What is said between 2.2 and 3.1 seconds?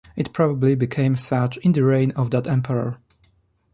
that emperor.